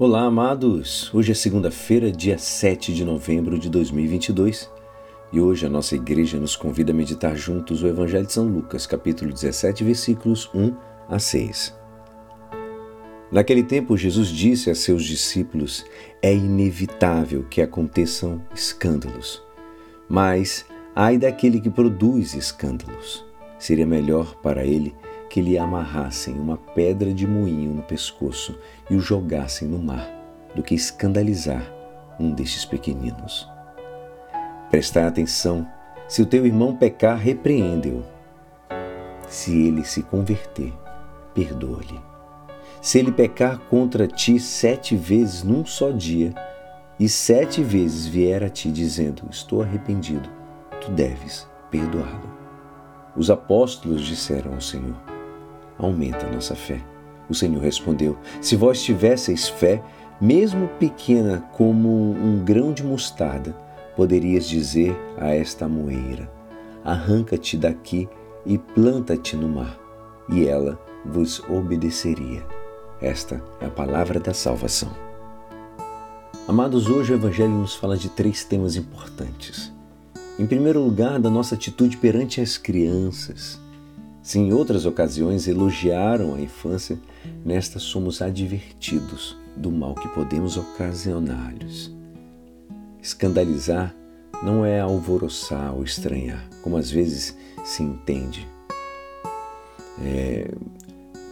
[0.00, 1.12] Olá, amados!
[1.12, 4.70] Hoje é segunda-feira, dia 7 de novembro de 2022
[5.32, 8.86] e hoje a nossa igreja nos convida a meditar juntos o Evangelho de São Lucas,
[8.86, 10.72] capítulo 17, versículos 1
[11.08, 11.76] a 6.
[13.32, 15.84] Naquele tempo, Jesus disse a seus discípulos:
[16.22, 19.42] É inevitável que aconteçam escândalos,
[20.08, 23.26] mas ai daquele que produz escândalos.
[23.58, 24.94] Seria melhor para ele
[25.28, 28.58] que lhe amarrassem uma pedra de moinho no pescoço
[28.88, 30.08] e o jogassem no mar,
[30.54, 31.62] do que escandalizar
[32.18, 33.48] um destes pequeninos.
[34.70, 35.66] Prestai atenção:
[36.08, 38.02] se o teu irmão pecar, repreende-o.
[39.28, 40.72] Se ele se converter,
[41.34, 42.00] perdoa-lhe.
[42.80, 46.32] Se ele pecar contra ti sete vezes num só dia,
[46.98, 50.28] e sete vezes vier a ti dizendo: Estou arrependido,
[50.80, 52.38] tu deves perdoá-lo.
[53.16, 54.96] Os apóstolos disseram ao Senhor:
[55.78, 56.80] aumenta a nossa fé.
[57.28, 59.82] O Senhor respondeu: Se vós tivesseis fé,
[60.20, 63.56] mesmo pequena como um grão de mostarda,
[63.96, 66.30] poderias dizer a esta moeira:
[66.84, 68.08] Arranca-te daqui
[68.44, 69.78] e planta-te no mar,
[70.28, 72.44] e ela vos obedeceria.
[73.00, 74.90] Esta é a palavra da salvação.
[76.48, 79.72] Amados, hoje o Evangelho nos fala de três temas importantes.
[80.38, 83.60] Em primeiro lugar, da nossa atitude perante as crianças.
[84.28, 86.98] Se em outras ocasiões elogiaram a infância,
[87.42, 91.90] nesta somos advertidos do mal que podemos ocasionar-lhes.
[93.00, 93.94] Escandalizar
[94.42, 97.34] não é alvoroçar ou estranhar, como às vezes
[97.64, 98.46] se entende.
[100.04, 100.50] É,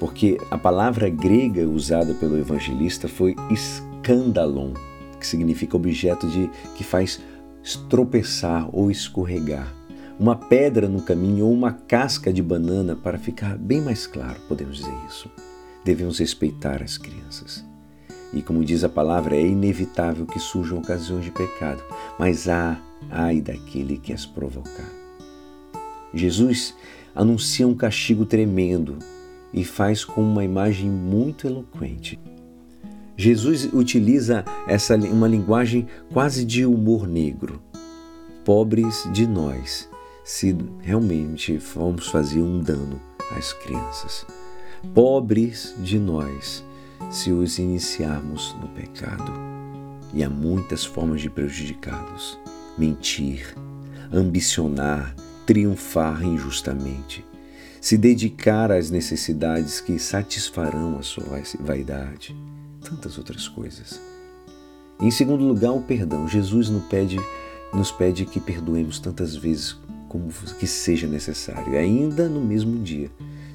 [0.01, 4.73] porque a palavra grega usada pelo evangelista foi escandalon,
[5.21, 7.21] que significa objeto de que faz
[7.91, 9.71] tropeçar ou escorregar
[10.19, 14.79] uma pedra no caminho ou uma casca de banana, para ficar bem mais claro, podemos
[14.79, 15.31] dizer isso.
[15.85, 17.65] Devemos respeitar as crianças.
[18.33, 21.83] E como diz a palavra, é inevitável que surjam ocasiões de pecado,
[22.19, 24.91] mas há ai daquele que as provocar.
[26.15, 26.75] Jesus
[27.15, 28.99] anuncia um castigo tremendo
[29.53, 32.19] e faz com uma imagem muito eloquente.
[33.17, 37.63] Jesus utiliza essa uma linguagem quase de humor negro.
[38.45, 39.89] Pobres de nós
[40.27, 43.01] se realmente vamos fazer um dano
[43.31, 44.27] às crianças.
[44.93, 46.65] Pobres de nós
[47.13, 49.33] se os iniciarmos no pecado.
[50.13, 52.37] E há muitas formas de prejudicá-los:
[52.77, 53.55] mentir,
[54.13, 55.15] ambicionar,
[55.47, 57.25] triunfar injustamente,
[57.81, 62.37] se dedicar às necessidades que satisfarão a sua vaidade,
[62.81, 64.01] tantas outras coisas.
[65.01, 66.27] Em segundo lugar, o perdão.
[66.27, 67.21] Jesus nos pede,
[67.73, 69.77] nos pede que perdoemos tantas vezes
[70.17, 73.11] como que seja necessário, ainda no mesmo dia,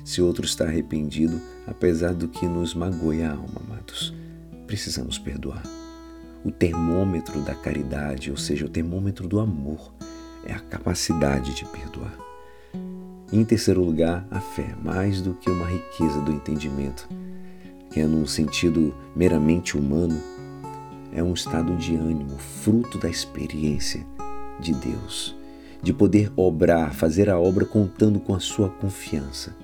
[0.06, 4.14] se outro está arrependido, apesar do que nos magoe a alma, amados.
[4.68, 5.64] Precisamos perdoar.
[6.46, 9.92] O termômetro da caridade, ou seja, o termômetro do amor,
[10.46, 12.16] é a capacidade de perdoar.
[13.34, 17.10] Em terceiro lugar, a fé, mais do que uma riqueza do entendimento,
[17.90, 20.20] que é num sentido meramente humano,
[21.12, 24.06] é um estado de ânimo, fruto da experiência
[24.60, 25.41] de Deus
[25.82, 29.56] de poder obrar, fazer a obra contando com a sua confiança.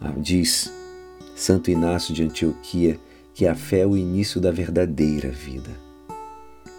[0.00, 0.72] Ah, diz
[1.34, 2.98] Santo Inácio de Antioquia
[3.34, 5.70] que a fé é o início da verdadeira vida.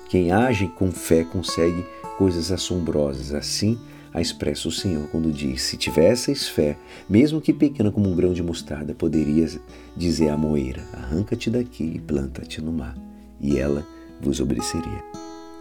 [0.10, 1.86] Quem age com fé consegue
[2.18, 3.34] coisas assombrosas.
[3.34, 3.78] Assim
[4.14, 6.78] a expressa o Senhor quando diz: Se tivesseis fé,
[7.10, 9.60] mesmo que pequena como um grão de mostarda, poderias
[9.98, 12.96] dizer à moeira: Arranca-te daqui e planta-te no mar,
[13.42, 13.86] e ela
[14.22, 15.04] vos obedeceria.